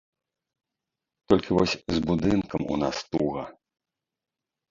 [1.33, 3.43] Толькі вось з будынкам у нас туга.